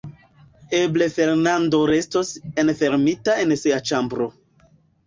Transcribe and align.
Eble 0.77 1.09
Fernando 1.17 1.83
restos 1.91 2.33
enfermita 2.65 3.39
en 3.47 3.57
sia 3.67 3.83
ĉambro. 3.93 4.35